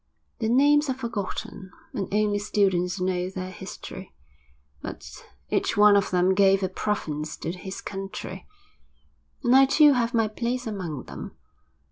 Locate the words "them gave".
6.09-6.63